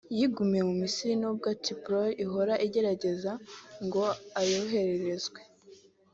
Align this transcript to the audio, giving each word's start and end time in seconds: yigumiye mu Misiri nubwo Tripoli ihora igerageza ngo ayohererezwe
yigumiye 0.17 0.63
mu 0.69 0.75
Misiri 0.81 1.13
nubwo 1.21 1.47
Tripoli 1.63 2.11
ihora 2.23 2.53
igerageza 2.65 3.31
ngo 3.85 4.03
ayohererezwe 4.39 5.39